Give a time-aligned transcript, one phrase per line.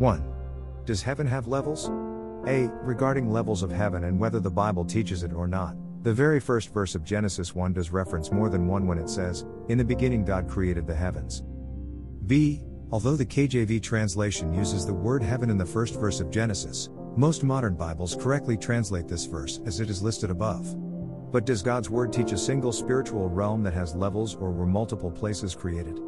[0.00, 0.24] 1.
[0.86, 1.90] Does heaven have levels?
[2.46, 2.70] A.
[2.82, 5.76] Regarding levels of heaven and whether the Bible teaches it or not.
[6.04, 9.44] The very first verse of Genesis 1 does reference more than one when it says,
[9.68, 11.42] In the beginning God created the heavens.
[12.26, 12.62] B.
[12.90, 17.44] Although the KJV translation uses the word heaven in the first verse of Genesis, most
[17.44, 20.76] modern Bibles correctly translate this verse as it is listed above.
[21.30, 25.10] But does God's word teach a single spiritual realm that has levels or were multiple
[25.10, 26.00] places created?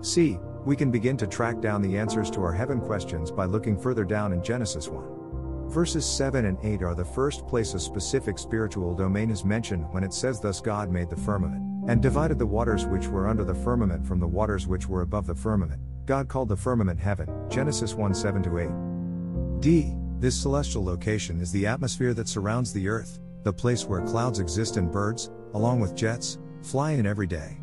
[0.00, 0.38] C.
[0.64, 4.04] We can begin to track down the answers to our heaven questions by looking further
[4.04, 5.70] down in Genesis 1.
[5.70, 10.04] Verses 7 and 8 are the first place a specific spiritual domain is mentioned when
[10.04, 13.54] it says, Thus God made the firmament, and divided the waters which were under the
[13.54, 15.80] firmament from the waters which were above the firmament.
[16.04, 17.28] God called the firmament heaven.
[17.48, 19.60] Genesis 1 7 8.
[19.62, 19.94] D.
[20.18, 24.76] This celestial location is the atmosphere that surrounds the earth, the place where clouds exist
[24.76, 27.56] and birds, along with jets, fly in every day.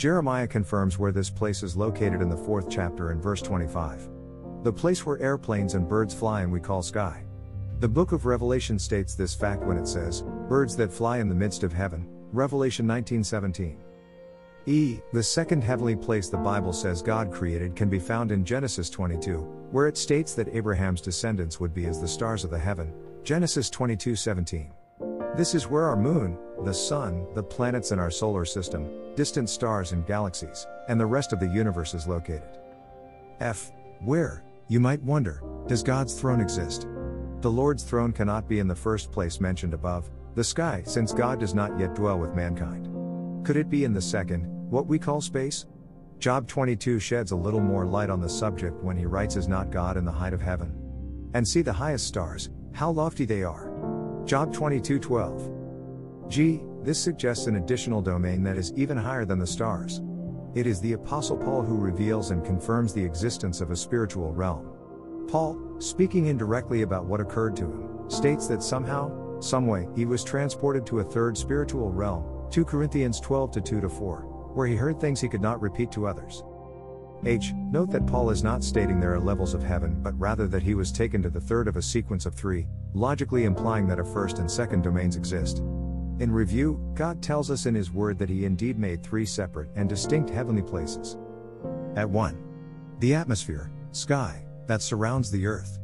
[0.00, 4.08] Jeremiah confirms where this place is located in the fourth chapter in verse 25.
[4.62, 7.22] The place where airplanes and birds fly and we call sky.
[7.80, 11.34] The book of Revelation states this fact when it says, Birds that fly in the
[11.34, 13.76] midst of heaven, Revelation 19:17.
[14.64, 15.00] E.
[15.12, 19.40] The second heavenly place the Bible says God created can be found in Genesis 22,
[19.70, 22.90] where it states that Abraham's descendants would be as the stars of the heaven,
[23.22, 24.72] Genesis 22:17.
[25.36, 29.92] This is where our moon, the sun, the planets in our solar system, distant stars
[29.92, 32.58] and galaxies, and the rest of the universe is located.
[33.38, 33.70] F.
[34.00, 36.88] Where, you might wonder, does God's throne exist?
[37.42, 41.38] The Lord's throne cannot be in the first place mentioned above, the sky, since God
[41.38, 42.88] does not yet dwell with mankind.
[43.46, 45.64] Could it be in the second, what we call space?
[46.18, 49.70] Job 22 sheds a little more light on the subject when he writes, Is not
[49.70, 50.74] God in the height of heaven?
[51.34, 53.69] And see the highest stars, how lofty they are.
[54.30, 56.28] Job 22:12.
[56.28, 56.62] G.
[56.84, 60.02] This suggests an additional domain that is even higher than the stars.
[60.54, 64.68] It is the apostle Paul who reveals and confirms the existence of a spiritual realm.
[65.26, 70.86] Paul, speaking indirectly about what occurred to him, states that somehow, someway, he was transported
[70.86, 72.22] to a third spiritual realm,
[72.52, 74.20] 2 Corinthians 12 2 4,
[74.54, 76.44] where he heard things he could not repeat to others.
[77.24, 77.52] H.
[77.70, 80.74] Note that Paul is not stating there are levels of heaven, but rather that he
[80.74, 84.38] was taken to the third of a sequence of three, logically implying that a first
[84.38, 85.58] and second domains exist.
[86.20, 89.88] In review, God tells us in His Word that He indeed made three separate and
[89.88, 91.16] distinct heavenly places.
[91.96, 92.98] At 1.
[92.98, 95.78] The atmosphere, sky, that surrounds the earth.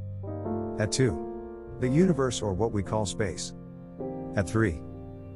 [0.78, 1.78] At 2.
[1.80, 3.54] The universe or what we call space.
[4.36, 4.80] At 3.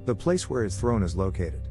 [0.05, 1.69] The place where His throne is located.